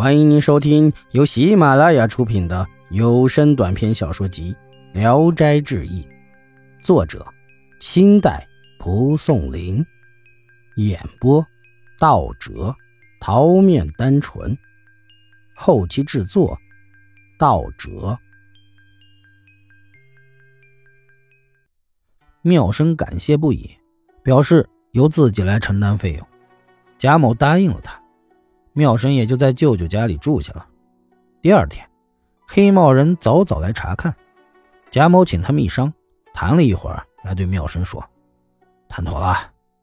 [0.00, 4.56] 欢迎您收听由喜马拉雅出品的有声短篇小说集
[4.98, 6.02] 《聊斋志异》，
[6.82, 7.26] 作者：
[7.80, 8.48] 清代
[8.78, 9.84] 蒲松龄，
[10.76, 11.46] 演播：
[11.98, 12.74] 道哲、
[13.20, 14.56] 桃面单纯，
[15.54, 16.58] 后期制作：
[17.38, 18.18] 道哲。
[22.40, 23.70] 妙生感谢不已，
[24.24, 26.26] 表示由自己来承担费用。
[26.96, 27.99] 贾某答应了他。
[28.72, 30.66] 妙生也就在舅舅家里住下了。
[31.42, 31.88] 第二天，
[32.46, 34.14] 黑帽人早早来查看，
[34.90, 35.92] 贾某请他们一商，
[36.32, 38.04] 谈了一会儿，来对妙生说
[38.88, 39.34] ：“谈妥了，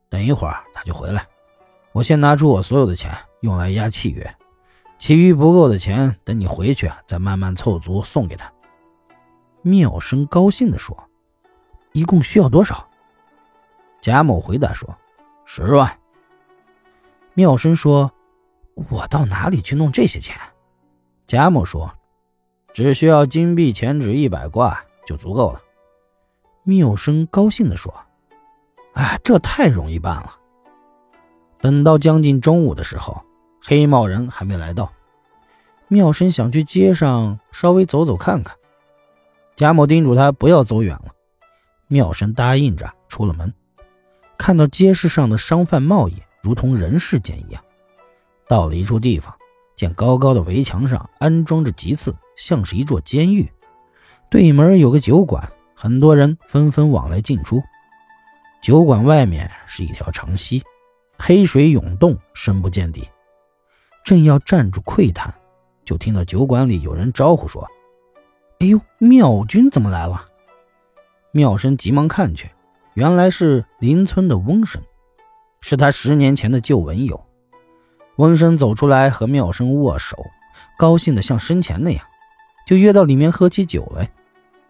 [0.09, 1.27] 等一会儿他就回来。
[1.91, 4.35] 我先拿出我所有的钱用来押契约，
[4.97, 8.49] 其余不够的钱等你回去再慢慢凑足送给他。”
[9.63, 10.97] 妙生高兴地说
[11.91, 12.87] ：“一共需要多少？”
[13.99, 14.95] 贾某回答说
[15.45, 15.99] ：“十万。”
[17.35, 18.09] 妙生说。
[18.89, 20.35] 我到哪里去弄这些钱？
[21.25, 21.91] 贾某说
[22.73, 25.61] ：“只需要金币钱纸一百挂就足够了。”
[26.63, 27.93] 缪生高兴地说
[28.93, 30.37] ：“啊，这太容易办了。”
[31.59, 33.21] 等到将近中午的时候，
[33.65, 34.93] 黑帽人还没来到。
[35.87, 38.55] 妙生想去街上稍微走走看看，
[39.55, 41.13] 贾某叮嘱他不要走远了。
[41.87, 43.53] 妙生答应着出了门，
[44.37, 47.63] 看到街市上的商贩贸易如同人世间一样。
[48.47, 49.33] 到了一处地方，
[49.75, 53.51] 见高高的围墙上安装着棘刺，像是一座监狱。
[54.29, 57.61] 对门有个酒馆，很多人纷纷往来进出。
[58.61, 60.63] 酒馆外面是一条长溪，
[61.19, 63.07] 黑水涌动，深不见底。
[64.03, 65.33] 正要站住窥探，
[65.83, 67.67] 就听到酒馆里有人招呼说
[68.59, 70.25] ：“哎呦，妙君怎么来了？”
[71.31, 72.49] 妙生急忙看去，
[72.93, 74.81] 原来是邻村的翁生，
[75.59, 77.26] 是他十年前的旧文友。
[78.17, 80.25] 翁生走出来和妙生握手，
[80.77, 82.03] 高兴的像生前那样，
[82.65, 84.09] 就约到里面喝起酒来，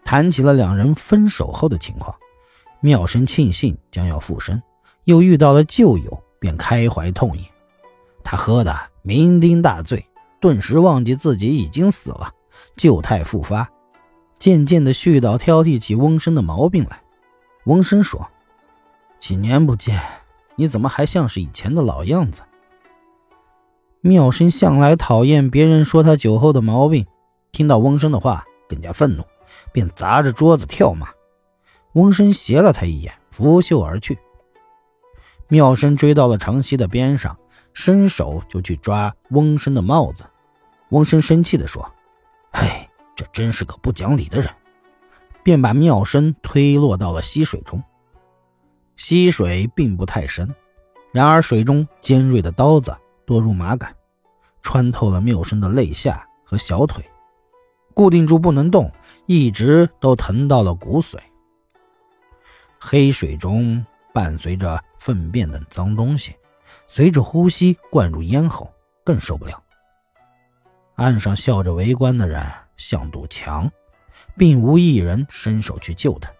[0.04, 2.14] 谈起了两人分手后的情况。
[2.80, 4.62] 妙生庆幸将要复生，
[5.04, 7.44] 又遇到了旧友，便开怀痛饮。
[8.22, 8.70] 他喝得
[9.04, 10.06] 酩酊大醉，
[10.40, 12.30] 顿时忘记自己已经死了，
[12.76, 13.68] 旧态复发，
[14.38, 17.00] 渐渐的絮叨挑剔起翁生的毛病来。
[17.64, 18.28] 翁生说
[19.18, 20.00] ：“几年不见，
[20.56, 22.42] 你怎么还像是以前的老样子？”
[24.00, 27.06] 妙生向来讨厌别人说他酒后的毛病，
[27.50, 29.24] 听到翁生的话更加愤怒，
[29.72, 31.08] 便砸着桌子跳骂。
[31.94, 34.16] 翁生斜了他一眼，拂袖而去。
[35.48, 37.36] 妙生追到了长溪的边上，
[37.72, 40.24] 伸手就去抓翁生的帽子。
[40.90, 41.90] 翁生生气地说
[42.52, 44.48] ：“哎，这真是个不讲理的人！”
[45.42, 47.82] 便把妙生推落到了溪水中。
[48.96, 50.54] 溪水并不太深，
[51.12, 52.94] 然而水中尖锐的刀子。
[53.28, 53.94] 多如麻杆，
[54.62, 57.04] 穿透了缪生的肋下和小腿，
[57.92, 58.90] 固定住不能动，
[59.26, 61.18] 一直都疼到了骨髓。
[62.80, 63.84] 黑水中
[64.14, 66.34] 伴随着粪便等脏东西，
[66.86, 68.72] 随着呼吸灌入咽喉，
[69.04, 69.62] 更受不了。
[70.94, 72.42] 岸上笑着围观的人
[72.78, 73.70] 像堵墙，
[74.38, 76.32] 并无一人伸手去救他。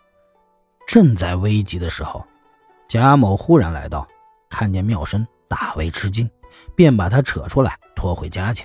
[0.87, 2.25] 正在危急的时候，
[2.89, 4.09] 贾某忽然来到，
[4.49, 6.27] 看见妙生，大为吃惊。
[6.75, 8.65] 便把他扯出来，拖回家去，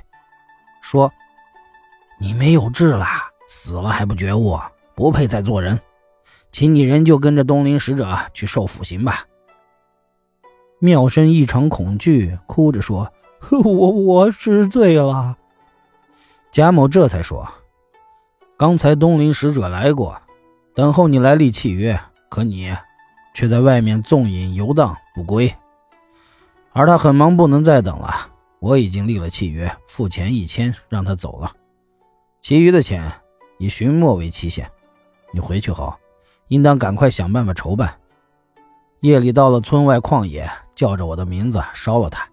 [0.81, 1.11] 说
[2.19, 3.05] ：“你没有志了，
[3.47, 4.59] 死了还不觉悟，
[4.95, 5.79] 不配再做人，
[6.51, 9.25] 请你人就跟着东陵使者去受腐刑吧。”
[10.79, 13.11] 妙生异常恐惧，哭着说
[13.49, 15.37] ：“我我知罪了。”
[16.51, 17.47] 贾某这才说
[18.57, 20.21] ：“刚才东陵使者来过，
[20.75, 21.99] 等候你来立契约，
[22.29, 22.75] 可你
[23.33, 25.51] 却在外面纵饮游荡不归。”
[26.73, 28.29] 而他很忙，不能再等了。
[28.59, 31.51] 我已经立了契约，付钱一千，让他走了。
[32.41, 33.11] 其余的钱
[33.59, 34.69] 以寻末为期限。
[35.31, 35.93] 你回去后，
[36.47, 37.93] 应当赶快想办法筹办。
[39.01, 42.27] 夜里到了村外旷野，叫着我的名字，烧了他，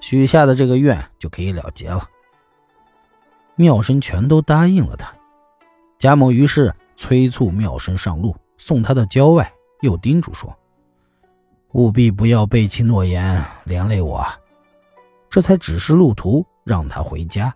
[0.00, 2.08] 许下的这个愿就可以了结了。
[3.56, 5.12] 妙生全都答应了他。
[5.98, 10.56] 贾某于是催促妙生上路，送他到郊外，又叮嘱说。
[11.72, 14.26] 务必不要背弃诺言，连累我。
[15.30, 17.54] 这才指示路途，让他回家。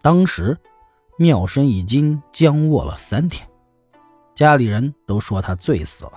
[0.00, 0.56] 当时，
[1.16, 3.48] 妙生已经僵卧了三天，
[4.36, 6.12] 家里人都说他醉死了，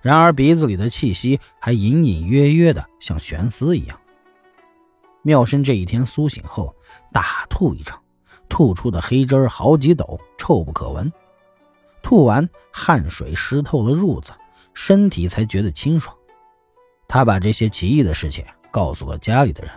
[0.00, 4.00] 然而鼻子里的气息还隐隐约约的，像悬丝一样。
[5.20, 6.74] 妙生这一天苏醒后，
[7.12, 8.00] 大吐一场，
[8.48, 11.12] 吐出的黑汁好几斗，臭不可闻。
[12.02, 14.32] 吐完，汗水湿透了褥子，
[14.72, 16.16] 身体才觉得清爽。
[17.12, 19.72] 他把这些奇异的事情告诉了家里的人，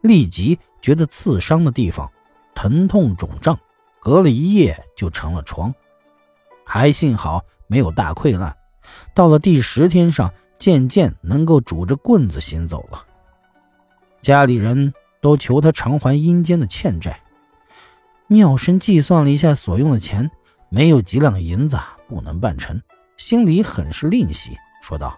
[0.00, 2.10] 立即觉得刺伤的地方
[2.54, 3.60] 疼痛肿胀，
[4.00, 5.74] 隔了一夜就成了疮，
[6.64, 8.56] 还幸好没有大溃烂。
[9.12, 13.04] 到了第十天上，渐渐能够拄着棍子行走了。
[14.22, 17.20] 家里人都求他偿还阴间的欠债。
[18.28, 20.30] 妙生计算了一下所用的钱，
[20.70, 21.78] 没有几两银子
[22.08, 22.80] 不能办成，
[23.18, 25.14] 心里很是吝惜，说道：“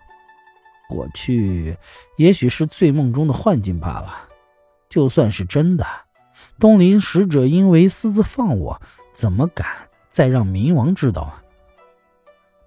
[0.89, 1.77] 过去
[2.17, 4.29] 也许是醉梦中的幻境罢了。
[4.89, 5.87] 就算是真的，
[6.59, 8.81] 东林使者因为私自放我，
[9.13, 9.67] 怎么敢
[10.11, 11.43] 再让冥王知道啊？”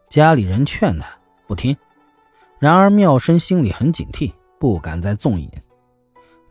[0.07, 1.07] 家里人劝他
[1.47, 1.75] 不听，
[2.59, 5.50] 然而妙生心里很警惕，不敢再纵饮。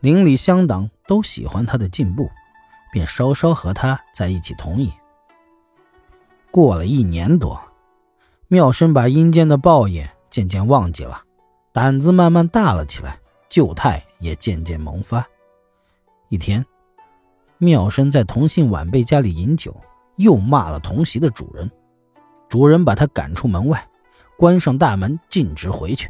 [0.01, 2.29] 邻里乡党都喜欢他的进步。
[2.93, 4.91] 便稍稍和他在一起同饮。
[6.51, 7.57] 过了一年多，
[8.49, 11.23] 妙生把阴间的报应渐渐忘记了，
[11.73, 15.25] 胆子慢慢大了起来，旧态也渐渐萌发。
[16.27, 16.65] 一天，
[17.57, 19.75] 妙生在同姓晚辈家里饮酒，
[20.17, 21.69] 又骂了同席的主人，
[22.49, 23.87] 主人把他赶出门外，
[24.37, 26.09] 关上大门，径直回去。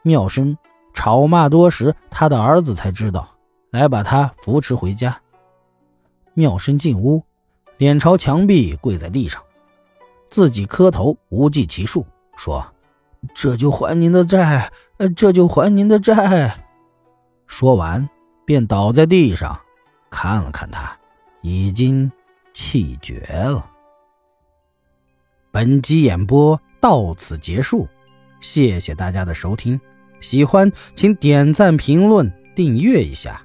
[0.00, 0.56] 妙生
[0.94, 3.28] 吵骂多时，他的儿子才知道，
[3.70, 5.20] 来把他扶持回家。
[6.32, 7.22] 妙生进屋，
[7.76, 9.42] 脸朝墙壁跪在地上，
[10.30, 12.06] 自己磕头无计其数，
[12.36, 12.66] 说
[13.34, 14.70] ：“这就还您的债，
[15.16, 16.56] 这就还您的债。”
[17.46, 18.08] 说完，
[18.44, 19.58] 便倒在地上，
[20.10, 20.96] 看了看他，
[21.42, 22.10] 已经
[22.52, 23.64] 气绝了。
[25.52, 27.88] 本集演播到此结束，
[28.40, 29.80] 谢谢大家的收听，
[30.20, 33.40] 喜欢请点赞、评论、订阅一下。